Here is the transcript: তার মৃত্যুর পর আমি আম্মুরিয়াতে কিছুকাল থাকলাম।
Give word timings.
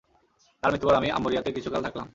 তার 0.63 0.69
মৃত্যুর 0.71 0.89
পর 0.89 0.95
আমি 0.95 1.09
আম্মুরিয়াতে 1.11 1.49
কিছুকাল 1.51 1.81
থাকলাম। 1.83 2.07